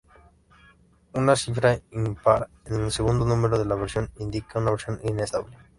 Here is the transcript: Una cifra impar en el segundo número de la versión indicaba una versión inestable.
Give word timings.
Una 1.13 1.35
cifra 1.35 1.79
impar 1.91 2.49
en 2.65 2.85
el 2.85 2.91
segundo 2.91 3.23
número 3.23 3.59
de 3.59 3.65
la 3.65 3.75
versión 3.75 4.09
indicaba 4.17 4.61
una 4.61 4.71
versión 4.71 4.99
inestable. 5.03 5.55